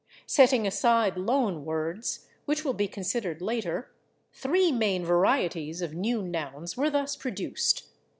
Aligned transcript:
Setting 0.25 0.65
aside 0.65 1.15
loan 1.15 1.63
words, 1.63 2.25
which 2.45 2.65
will 2.65 2.73
be 2.73 2.87
considered 2.87 3.39
later, 3.39 3.91
three 4.33 4.71
main 4.71 5.05
varieties 5.05 5.79
of 5.83 5.93
new 5.93 6.23
nouns 6.23 6.75
were 6.75 6.89
thus 6.89 7.15
produced. 7.15 7.85